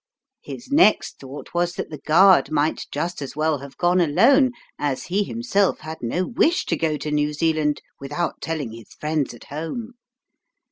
[0.41, 5.03] His next thought was that the guard might just as well have gone alone, as
[5.03, 9.43] he himself had no wish to go to New Zealand without telling his friends at
[9.43, 9.93] home.